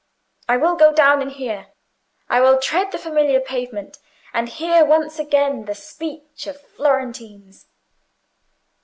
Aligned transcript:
I 0.49 0.57
will 0.57 0.75
go 0.77 0.91
down 0.91 1.21
and 1.21 1.29
hear—I 1.31 2.41
will 2.41 2.57
tread 2.57 2.91
the 2.91 2.97
familiar 2.97 3.39
pavement, 3.39 3.99
and 4.33 4.49
hear 4.49 4.83
once 4.83 5.19
again 5.19 5.65
the 5.65 5.75
speech 5.75 6.47
of 6.47 6.59
Florentines." 6.59 7.67